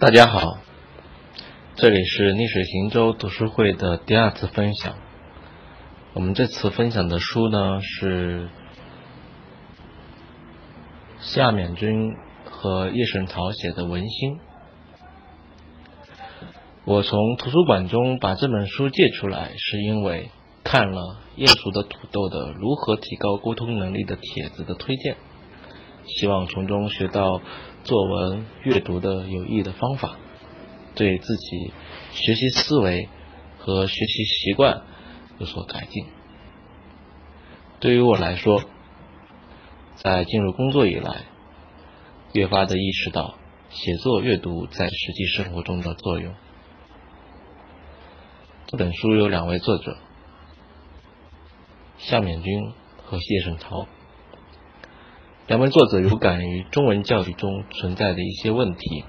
[0.00, 0.56] 大家好，
[1.76, 4.94] 这里是逆水行舟读书会的第二次分享。
[6.14, 8.48] 我们这次分享的书呢是
[11.18, 12.16] 夏勉君
[12.46, 14.36] 和叶圣陶写的《文心》。
[16.86, 20.30] 我从图书馆中把这本书借出来，是因为
[20.64, 25.18] 看了鼹鼠的土豆的如何提高沟通能力的帖子的推荐，
[26.06, 27.42] 希望从中学到
[27.84, 30.16] 作文阅读的有益的方法，
[30.94, 31.72] 对自己
[32.12, 33.08] 学习思维
[33.58, 34.82] 和学习习惯
[35.38, 36.06] 有所改进。
[37.80, 38.62] 对于我来说，
[39.96, 41.24] 在进入工作以来，
[42.32, 43.34] 越发的意识到
[43.70, 46.34] 写作阅读在实际生活中的作用。
[48.66, 49.96] 这本书有两位作者，
[51.98, 52.72] 夏勉君
[53.04, 53.86] 和谢圣陶。
[55.50, 59.04] 两位作者有感于中文教育中存在的一些问题，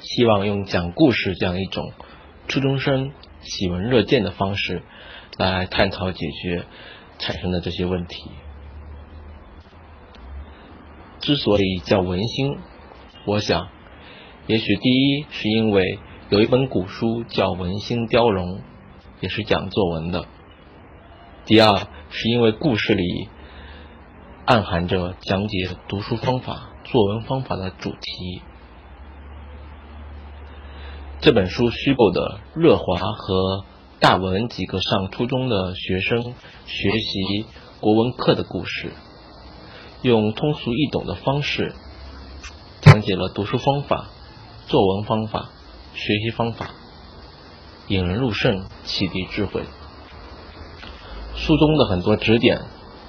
[0.00, 1.92] 希望用讲故事这样一种
[2.48, 4.82] 初中生喜闻乐见的方式
[5.38, 6.64] 来探讨解决
[7.20, 8.32] 产生的这些问题。
[11.20, 12.58] 之所以叫文心，
[13.24, 13.68] 我想，
[14.48, 16.00] 也许第一是因为。
[16.28, 18.58] 有一本古书叫《文心雕龙》，
[19.20, 20.26] 也是讲作文的。
[21.44, 23.28] 第二，是因为故事里
[24.46, 28.42] 暗含着讲解读书方法、作文方法的主题。
[31.20, 33.64] 这本书虚构的热华和
[33.98, 37.46] 大文几个上初中的学生学习
[37.80, 38.92] 国文课的故事，
[40.02, 41.74] 用通俗易懂的方式
[42.82, 44.06] 讲解了读书方法、
[44.68, 45.50] 作文方法。
[45.92, 46.72] 学习方法
[47.88, 49.62] 引人入胜，启迪智慧。
[51.34, 52.60] 书中的很多指点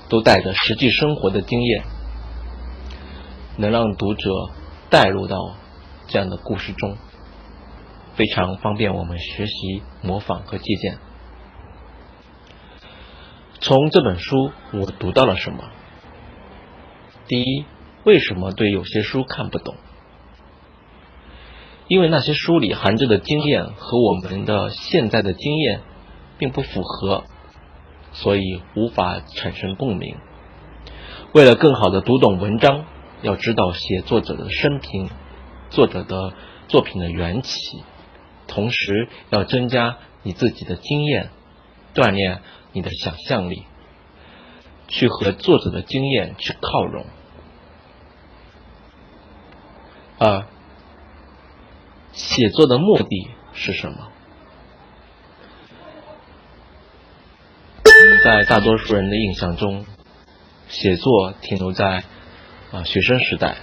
[0.09, 1.83] 都带着实际生活的经验，
[3.57, 4.29] 能让读者
[4.89, 5.55] 带入到
[6.07, 6.97] 这样的故事中，
[8.15, 10.97] 非常方便我们学习、模仿和借鉴。
[13.59, 15.63] 从这本书，我读到了什么？
[17.27, 17.65] 第一，
[18.05, 19.75] 为什么对有些书看不懂？
[21.89, 25.81] 因为那些书里含着的经验和我们的现在的经验
[26.37, 27.23] 并不符合，
[28.21, 30.17] 所以无法产生共鸣。
[31.33, 32.85] 为了更好的读懂文章，
[33.21, 35.09] 要知道写作者的生平、
[35.69, 36.33] 作者的
[36.67, 37.83] 作品的缘起，
[38.47, 41.29] 同时要增加你自己的经验，
[41.93, 42.41] 锻炼
[42.73, 43.63] 你的想象力，
[44.87, 47.05] 去和作者的经验去靠拢。
[50.17, 50.47] 二。
[52.13, 54.11] 写作的目的是什么？
[58.27, 59.85] 在大多数人的印象中，
[60.67, 62.03] 写作停留在
[62.73, 63.55] 啊学生时代，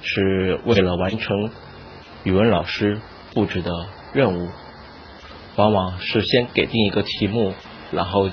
[0.00, 1.50] 是为了完成
[2.24, 3.02] 语文老师
[3.34, 3.70] 布置的
[4.14, 4.48] 任务，
[5.56, 7.52] 往往是先给定一个题目，
[7.92, 8.30] 然后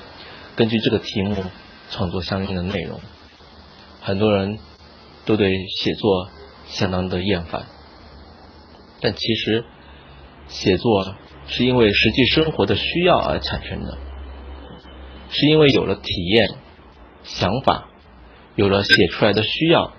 [0.56, 1.44] 根据这个题目
[1.90, 3.02] 创作相应的内容。
[4.00, 4.58] 很多人
[5.26, 6.30] 都对写作
[6.68, 7.66] 相当的厌烦。
[9.02, 9.62] 但其实，
[10.48, 11.14] 写作
[11.48, 13.98] 是因为实际生活的需要而产生的，
[15.36, 16.50] 是因为有了体验、
[17.24, 17.88] 想法，
[18.54, 19.92] 有了写出来的需要，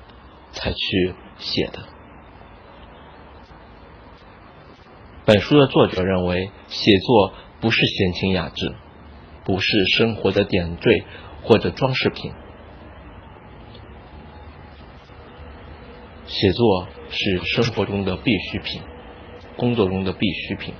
[0.54, 1.80] 才去写的。
[5.26, 8.76] 本书的作者认为，写作不是闲情雅致，
[9.44, 11.04] 不是生活的点缀
[11.44, 12.32] 或者装饰品，
[16.28, 18.82] 写作是生活中的必需品。
[19.58, 20.74] 工作中的必需品。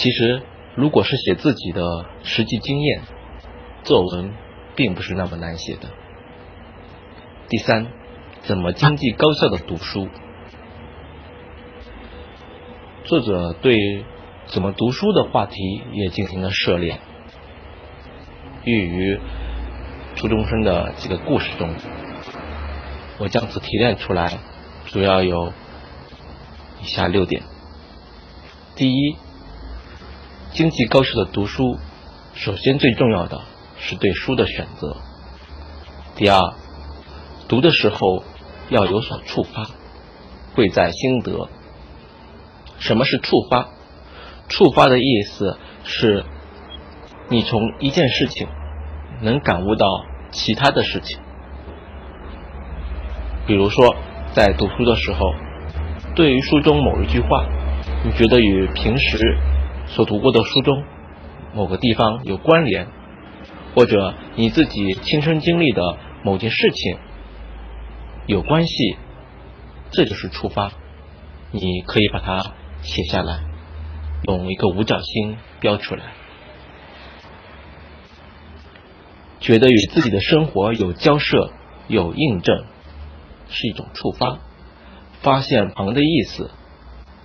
[0.00, 0.42] 其实，
[0.76, 3.02] 如果是写自己的实际经验，
[3.84, 4.32] 作文
[4.74, 5.90] 并不是那么难写的。
[7.50, 7.86] 第三，
[8.40, 10.08] 怎么经济高效的读书？
[13.04, 14.06] 作者对
[14.46, 16.98] 怎么读书的话题也进行了涉猎，
[18.64, 19.20] 寓于
[20.16, 21.74] 初中生的几个故事中。
[23.18, 24.38] 我将此提炼出来，
[24.86, 25.52] 主要有
[26.80, 27.42] 以下六点：
[28.76, 29.16] 第一，
[30.52, 31.78] 经济高效的读书，
[32.34, 33.40] 首先最重要的
[33.78, 34.96] 是对书的选择；
[36.16, 36.54] 第二，
[37.48, 38.24] 读的时候
[38.68, 39.68] 要有所触发，
[40.56, 41.48] 贵在心得。
[42.80, 43.68] 什么是触发？
[44.48, 46.24] 触发的意思是，
[47.28, 48.48] 你从一件事情
[49.22, 49.86] 能感悟到
[50.32, 51.20] 其他的事情。
[53.46, 53.94] 比如说，
[54.32, 55.32] 在读书的时候，
[56.16, 57.46] 对于书中某一句话，
[58.04, 59.38] 你觉得与平时
[59.90, 60.84] 所读过的书中
[61.54, 62.86] 某个地方有关联，
[63.74, 66.98] 或者你自己亲身经历的某件事情
[68.26, 68.96] 有关系，
[69.90, 70.72] 这就是触发。
[71.50, 72.52] 你可以把它
[72.82, 73.40] 写下来，
[74.28, 76.04] 用一个五角星标出来。
[79.40, 81.50] 觉得与自己的生活有交涉、
[81.88, 82.64] 有印证，
[83.48, 84.38] 是一种触发；
[85.22, 86.50] 发现旁的意思，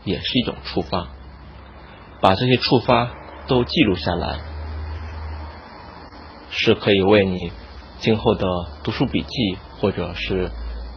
[0.04, 1.10] 也是一种触发。
[2.22, 3.12] 把这些触发
[3.48, 4.40] 都记录下来，
[6.50, 7.52] 是可以为你
[8.00, 8.48] 今后的
[8.84, 10.52] 读书笔记或者是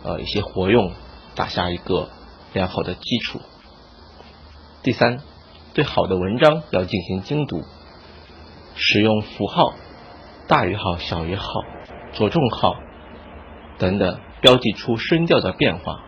[0.05, 0.93] 呃一些活用
[1.35, 2.09] 打下一个
[2.53, 3.41] 良好的基础。
[4.82, 5.19] 第三，
[5.75, 7.62] 对好的文章要进行精读，
[8.75, 9.75] 使用符号。
[10.47, 11.44] 大于号、小于号、
[12.15, 12.75] 着重号
[13.76, 16.00] 等等，标记出声调的变化，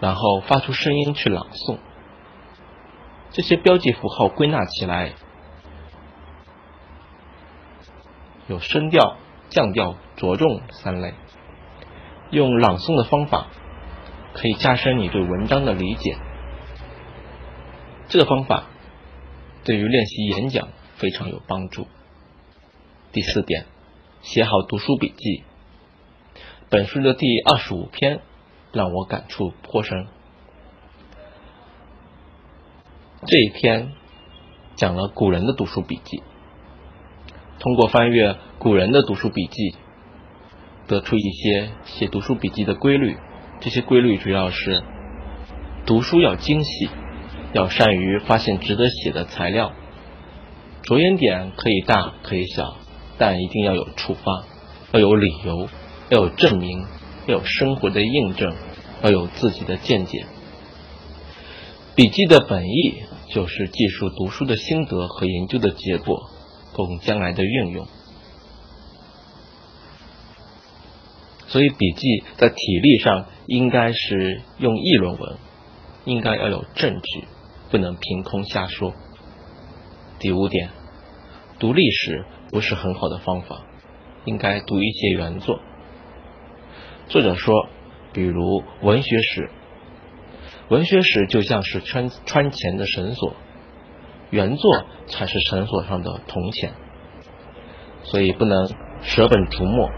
[0.00, 1.78] 然后发出声音去朗诵。
[3.32, 5.12] 这些标记符号归纳起来，
[8.48, 9.16] 有声调、
[9.50, 11.14] 降调、着重三类。
[12.30, 13.46] 用朗诵的方法，
[14.34, 16.16] 可以加深你对文章的理解。
[18.08, 18.66] 这个方法
[19.64, 21.86] 对于练习演讲非常有帮助。
[23.12, 23.66] 第四点，
[24.22, 25.44] 写好读书笔记。
[26.68, 28.20] 本书的第二十五篇
[28.72, 30.08] 让我感触颇深。
[33.26, 33.92] 这一篇
[34.76, 36.22] 讲了古人的读书笔记，
[37.58, 39.74] 通过翻阅古人的读书笔记，
[40.86, 43.18] 得出一些写读书笔记的规律。
[43.60, 44.82] 这些规律主要是：
[45.84, 46.88] 读书要精细，
[47.52, 49.72] 要善于发现值得写的材料，
[50.82, 52.76] 着眼点可以大可以小。
[53.18, 54.46] 但一定要有触发，
[54.92, 55.68] 要有理由，
[56.08, 56.86] 要有证明，
[57.26, 58.54] 要有生活的印证，
[59.02, 60.24] 要有自己的见解。
[62.00, 66.30] 笔记的本意就是记述读书的心得和研究的结果，
[66.72, 67.86] 供将来的运用。
[71.48, 75.36] 所以笔记在体力上应该是用议论文，
[76.06, 77.28] 应该要有证据，
[77.70, 78.94] 不能凭空瞎说。
[80.20, 80.70] 第五点，
[81.58, 82.24] 读历史。
[82.50, 83.66] 不是很好的方法，
[84.24, 85.60] 应该读一些原作。
[87.08, 87.68] 作者说，
[88.14, 89.50] 比如文学史，
[90.70, 93.34] 文学史就像是穿穿钱的绳索，
[94.30, 96.74] 原作才是绳索上的铜钱，
[98.04, 98.70] 所以不能
[99.02, 99.90] 舍本逐末。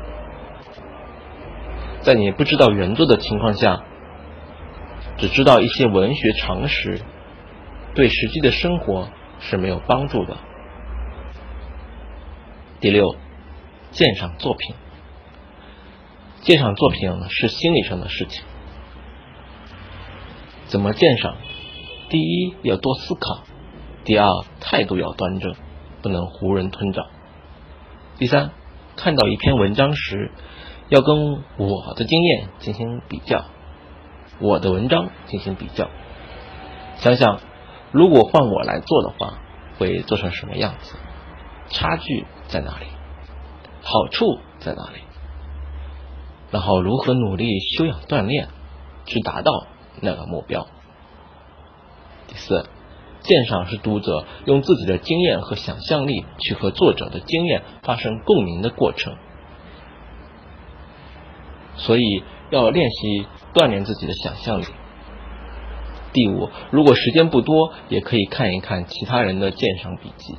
[2.00, 3.84] 在你不知道原作的情况下，
[5.18, 7.02] 只知道一些文学常识，
[7.94, 9.10] 对实际的生活
[9.40, 10.38] 是没有帮助的。
[12.80, 13.14] 第六，
[13.90, 14.74] 鉴赏作品。
[16.40, 18.42] 鉴赏作品是心理上的事情。
[20.72, 21.36] 怎么鉴赏？
[22.08, 23.42] 第一，要多思考；
[24.04, 24.26] 第二，
[24.58, 25.54] 态度要端正，
[26.00, 27.02] 不能囫囵吞枣；
[28.16, 28.52] 第三，
[28.96, 30.30] 看到一篇文章时，
[30.88, 33.44] 要跟我的经验进行比较，
[34.40, 35.90] 我的文章进行比较，
[36.96, 37.40] 想想
[37.90, 39.40] 如果换我来做的话，
[39.78, 40.96] 会做成什么样子？
[41.68, 42.86] 差距在哪里？
[43.82, 45.02] 好处在哪里？
[46.50, 48.48] 然后如何努力修养锻炼，
[49.04, 49.66] 去达到
[50.02, 50.66] 那个目标？
[52.26, 52.66] 第四，
[53.20, 59.16] 鉴赏是读者用自己的经验和想象力去和作者的经验发生共鸣的过程，
[61.76, 64.64] 所以要练习锻炼自己的想象力。
[66.12, 70.36] 第五，如果时间不多，也可以看一看其他人的鉴赏笔记。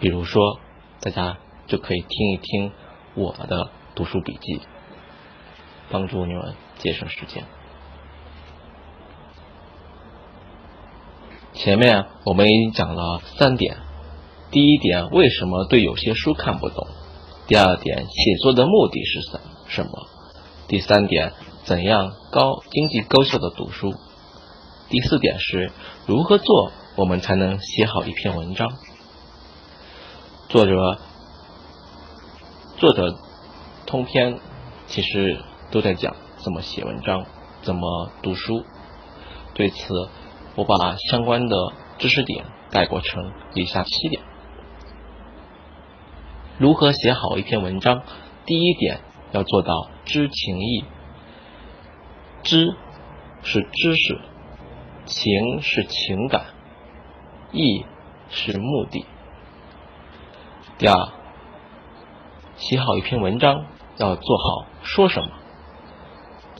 [0.00, 0.58] 比如说，
[1.00, 2.72] 大家就可以听一听
[3.14, 4.60] 我的读书笔记，
[5.90, 7.44] 帮助你们节省时间。
[11.52, 13.76] 前面我们已经讲了三点：
[14.50, 16.88] 第一点，为什么对有些书看不懂；
[17.46, 19.92] 第二点，写作的目的是什什么；
[20.66, 23.92] 第三点，怎样高经济高效的读书；
[24.88, 25.70] 第四点是
[26.06, 28.68] 如何做，我们才能写好一篇文章。
[30.48, 30.98] 作者，
[32.76, 33.16] 作者
[33.86, 34.40] 通篇
[34.88, 35.40] 其实
[35.70, 37.24] 都在讲怎么写文章，
[37.62, 38.66] 怎么读书。
[39.54, 40.10] 对此，
[40.56, 41.56] 我把相关的
[41.96, 44.20] 知识点概括成以下七点：
[46.58, 48.02] 如何写好一篇文章？
[48.44, 49.00] 第一点
[49.32, 50.84] 要做到知情意，
[52.42, 52.76] 知
[53.42, 54.20] 是知识，
[55.06, 56.44] 情是情感，
[57.52, 57.86] 意
[58.28, 59.06] 是目的。
[60.76, 61.08] 第二，
[62.56, 63.64] 写好一篇文章
[63.96, 65.30] 要做好说什么，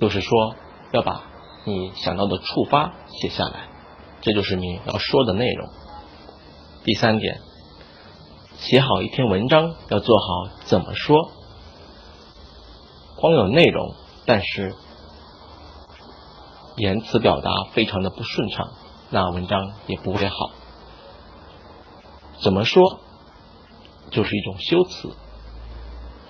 [0.05, 0.55] 就是说
[0.93, 1.23] 要把
[1.65, 3.71] 你想到的触发写下来，
[4.21, 5.71] 这就是你要说的内容。
[6.85, 7.41] 第三点，
[8.59, 11.31] 写好一篇文章要做好怎么说，
[13.17, 13.95] 光有内容，
[14.27, 14.75] 但是
[16.77, 18.75] 言辞表达非常的不顺畅，
[19.09, 20.51] 那文章也不会好。
[22.43, 23.01] 怎么说，
[24.11, 25.17] 就是一种修辞。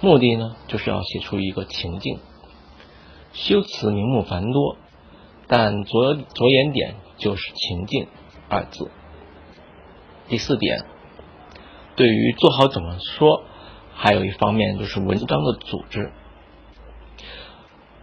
[0.00, 2.20] 目的呢，就是要写出一个情境。
[3.34, 4.78] 修辞名目繁多，
[5.48, 8.06] 但着着眼点就是情境
[8.48, 8.90] 二字。
[10.28, 10.86] 第四点，
[11.96, 13.42] 对于做好怎么说，
[13.92, 16.12] 还有一方面就是文章的组织。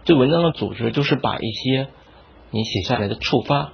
[0.04, 1.88] 这文章的组织就是把一些
[2.50, 3.72] 你写下来的触发、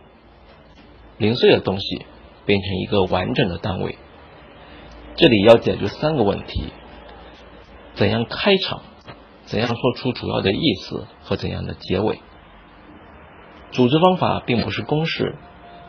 [1.16, 2.06] 零碎的东西
[2.46, 3.98] 变成一个完整的单位。
[5.16, 6.72] 这里要解决三个问题：
[7.94, 8.82] 怎样开场？
[9.50, 12.20] 怎样说出主要的意思和怎样的结尾？
[13.72, 15.36] 组织方法并不是公式，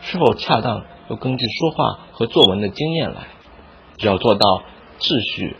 [0.01, 3.27] 是否恰当要根据说话和作文的经验来，
[3.97, 4.63] 只要做到
[4.99, 5.57] 秩序、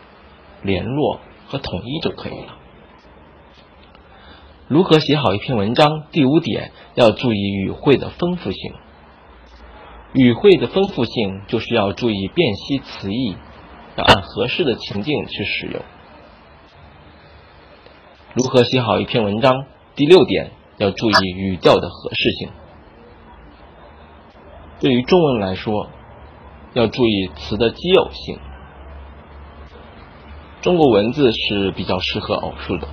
[0.62, 2.56] 联络和统一就可以了。
[4.70, 6.04] 如何写好一篇文章？
[6.12, 8.74] 第五点要注意语汇的丰富性。
[10.14, 13.36] 语汇的丰富性就是要注意辨析词义，
[13.98, 15.84] 要按合适的情境去使用。
[18.36, 19.66] 如何写好一篇文章？
[19.96, 22.50] 第六点要注意语调的合适性。
[24.80, 25.90] 对于中文来说，
[26.74, 28.38] 要注意词的奇偶性。
[30.62, 32.88] 中国文字是比较适合偶数的。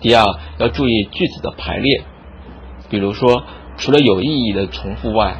[0.00, 0.22] 第二，
[0.58, 2.02] 要注意句子的排列，
[2.90, 3.44] 比如说，
[3.78, 5.38] 除了有意义的重复外，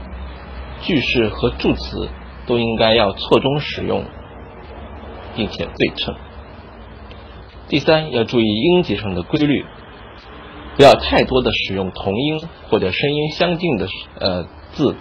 [0.80, 2.08] 句式和助词
[2.46, 4.04] 都应该要错综使用，
[5.36, 6.14] 并且对称。
[7.70, 9.64] 第三，要注意音节上的规律，
[10.76, 13.86] 不要太多的使用同音或者声音相近的
[14.18, 14.96] 呃字，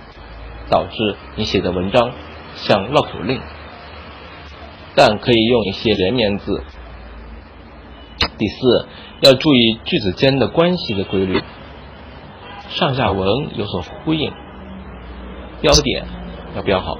[0.70, 2.12] 导致你写的文章
[2.58, 3.42] 像绕口令。
[4.96, 6.62] 但可以用一些连绵字。
[8.38, 8.86] 第四，
[9.22, 11.42] 要注意句子间的关系的规律，
[12.70, 14.32] 上下文有所呼应，
[15.62, 16.06] 标点
[16.56, 17.00] 要标好。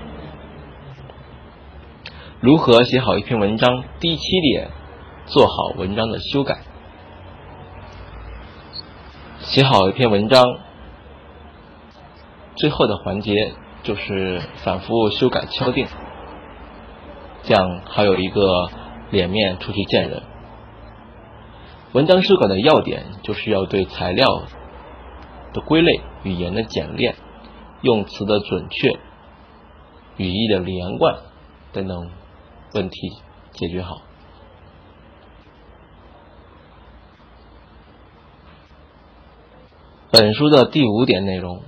[2.40, 3.84] 如何写好一篇文章？
[4.00, 4.72] 第七点。
[5.30, 6.58] 做好文章的修改，
[9.42, 10.44] 写好一篇文章，
[12.56, 15.86] 最后的环节就是反复修改敲定，
[17.44, 18.72] 这样还有一个
[19.12, 20.24] 脸面出去见人。
[21.94, 24.26] 文章修改的要点就是要对材料
[25.54, 27.16] 的归类、语言的简练、
[27.82, 28.98] 用词的准确、
[30.18, 31.18] 语义的连贯
[31.72, 32.10] 等等
[32.74, 32.98] 问题
[33.52, 34.02] 解决好。
[40.12, 41.62] 本书的第五点内容：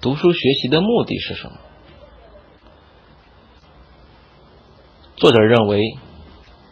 [0.00, 1.58] 读书学习的目的是什么？
[5.16, 5.82] 作者认为，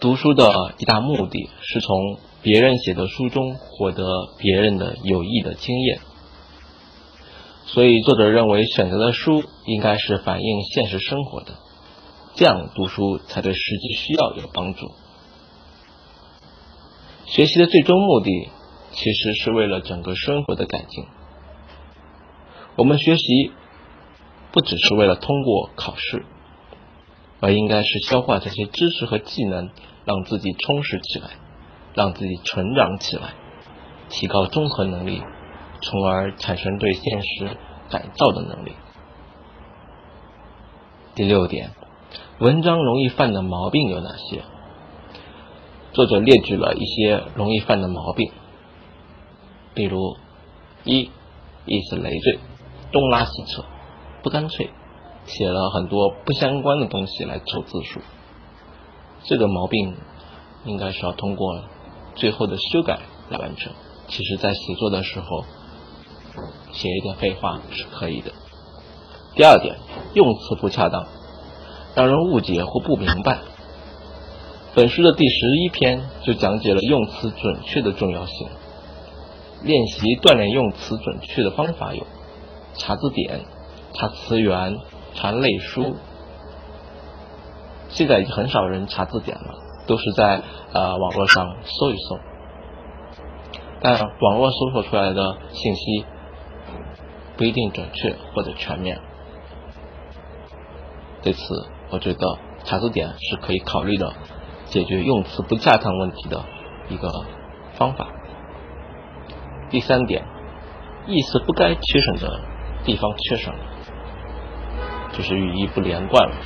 [0.00, 4.02] 读书的一大目的是从别人写的书中获得
[4.38, 6.00] 别人的有益的经验。
[7.66, 11.59] 所以，作者认为选择的书应该是反映现实生活的，
[12.35, 14.92] 这样读书才对实际需要有帮助。
[17.26, 18.49] 学习的最终目的。
[18.99, 21.07] 其实是为了整个生活的改进。
[22.75, 23.52] 我们学习
[24.50, 26.25] 不只是为了通过考试，
[27.38, 29.71] 而应该是消化这些知识和技能，
[30.05, 31.31] 让自己充实起来，
[31.95, 33.35] 让自己成长起来，
[34.09, 35.23] 提高综合能力，
[35.81, 37.57] 从而产生对现实
[37.90, 38.73] 改造的能力。
[41.14, 41.71] 第六点，
[42.40, 44.43] 文章容易犯的毛病有哪些？
[45.93, 48.33] 作者列举了一些容易犯的毛病。
[49.78, 50.16] 比如，
[50.82, 51.08] 一
[51.64, 52.40] 意思累赘，
[52.90, 53.64] 东拉西扯，
[54.25, 54.70] 不干脆，
[55.25, 58.00] 写了很多不相关的东西来凑字数。
[59.23, 59.94] 这个毛病
[60.64, 61.62] 应该是要通过
[62.16, 62.99] 最后的修改
[63.30, 63.73] 来完成。
[64.08, 65.44] 其实，在写作的时候，
[66.73, 68.32] 写一点废话是可以的。
[69.37, 69.76] 第二点，
[70.14, 71.06] 用词不恰当，
[71.94, 73.38] 让人误解或不明白。
[74.75, 78.49] 本书的第十一篇就讲解了用词准确的重要性。
[79.62, 82.07] 练习锻炼用词准确的方法有：
[82.75, 83.41] 查字典、
[83.95, 84.79] 查词源、
[85.15, 85.97] 查类书。
[87.88, 89.55] 现在已经很少人查字典了，
[89.87, 92.19] 都是在呃网络上搜一搜。
[93.81, 96.05] 但网络搜索出来的信息
[97.37, 99.00] 不一定准确或者全面。
[101.23, 101.41] 对此，
[101.91, 104.12] 我觉得查字典是可以考虑的
[104.67, 106.45] 解决用词不恰当问题的
[106.88, 107.25] 一个
[107.75, 108.09] 方法。
[109.70, 110.25] 第三点，
[111.06, 112.40] 意思不该缺省的
[112.84, 113.54] 地方缺省，
[115.12, 116.37] 就是语义不连贯了，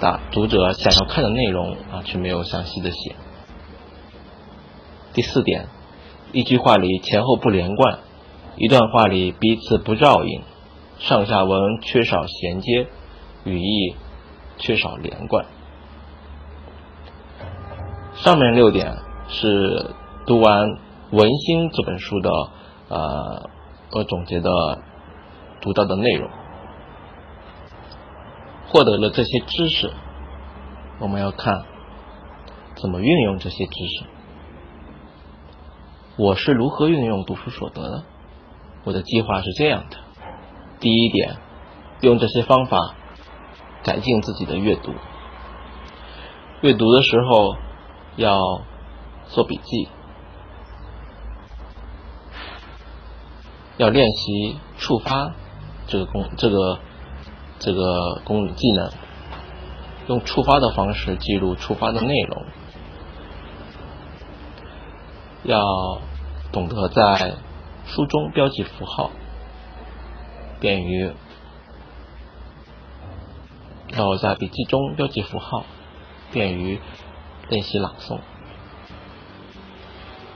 [0.00, 3.16] 打读者想要看的内容啊，却没有详细的写。
[5.12, 5.68] 第四点，
[6.32, 7.98] 一句话里前后不连贯，
[8.56, 10.42] 一段话里彼此不照应，
[10.98, 12.88] 上下文缺少衔接，
[13.44, 13.94] 语义
[14.56, 15.44] 缺少连贯。
[18.14, 18.96] 上面六点
[19.28, 19.90] 是
[20.26, 20.68] 读完
[21.14, 22.30] 《文心》这本书的
[22.88, 23.48] 呃，
[23.92, 24.50] 我总结的
[25.60, 26.28] 读到的内容，
[28.68, 29.92] 获得了这些知识，
[30.98, 31.66] 我们要看
[32.74, 34.06] 怎么运用这些知识。
[36.16, 38.02] 我是如何运用读书所得的？
[38.82, 39.96] 我的计划是这样的：
[40.80, 41.36] 第一点，
[42.00, 42.76] 用这些方法
[43.84, 44.92] 改进自己的阅读。
[46.60, 47.56] 阅读的时候。
[48.16, 48.38] 要
[49.26, 49.88] 做笔记，
[53.76, 55.34] 要练习触发
[55.86, 56.78] 这个功这个
[57.58, 58.90] 这个功技能，
[60.08, 62.44] 用触发的方式记录触发的内容，
[65.42, 65.60] 要
[66.52, 67.34] 懂得在
[67.86, 69.10] 书中标记符号，
[70.60, 71.12] 便于
[73.96, 75.64] 要在笔记中标记符号，
[76.32, 76.80] 便于。
[77.50, 78.20] 练习朗诵。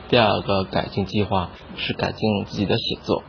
[0.08, 3.22] 第二个改进计划是改进自己的写作，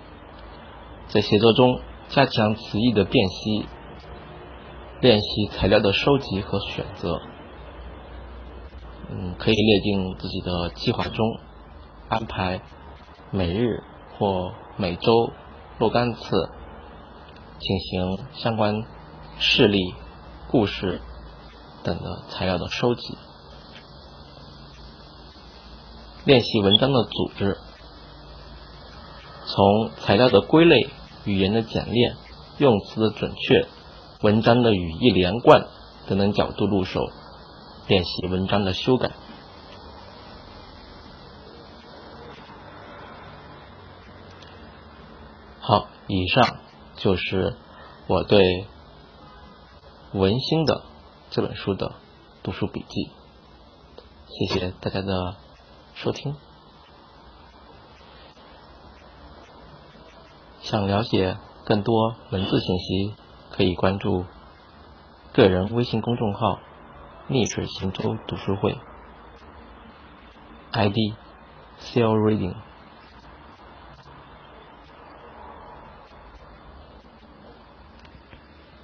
[1.09, 3.67] 在写作中加强词义的辨析，
[5.01, 7.21] 练习材料的收集和选择。
[9.11, 11.39] 嗯，可以列进自己的计划中，
[12.07, 12.61] 安排
[13.31, 13.83] 每日
[14.17, 15.31] 或每周
[15.79, 16.49] 若干次
[17.59, 18.83] 进行相关
[19.37, 19.93] 事例、
[20.47, 21.01] 故事
[21.83, 23.17] 等的材料的收集。
[26.25, 27.57] 练习文章的组织，
[29.45, 30.89] 从材料的归类、
[31.25, 32.15] 语言的简练、
[32.57, 33.67] 用词的准确、
[34.21, 35.67] 文章的语义连贯
[36.07, 37.09] 等等角度入手，
[37.87, 39.11] 练习文章的修改。
[45.61, 46.57] 好，以上
[46.97, 47.55] 就是
[48.07, 48.41] 我对
[50.11, 50.83] 《文心》的
[51.31, 51.93] 这本书的
[52.43, 53.09] 读书笔记。
[54.27, 55.48] 谢谢大家的。
[56.01, 56.33] 收听，
[60.61, 61.35] 想了解
[61.65, 63.13] 更多文字信息，
[63.51, 64.23] 可以关注
[65.33, 66.59] 个人微信公众号
[67.27, 68.77] “逆水行舟读书会
[70.71, 72.55] ”，ID：seal Reading。